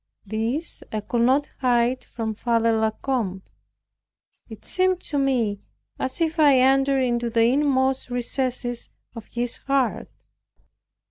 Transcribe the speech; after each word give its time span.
This 0.25 0.81
I 0.91 1.01
could 1.01 1.21
not 1.21 1.47
hide 1.59 2.05
from 2.05 2.33
Father 2.33 2.71
La 2.75 2.89
Combe. 2.89 3.43
It 4.49 4.65
seemed 4.65 4.99
to 5.01 5.19
me 5.19 5.59
as 5.99 6.19
if 6.21 6.39
I 6.39 6.57
entered 6.57 7.01
into 7.01 7.29
the 7.29 7.43
inmost 7.45 8.09
recesses 8.09 8.89
of 9.13 9.25
his 9.25 9.57
heart. 9.57 10.09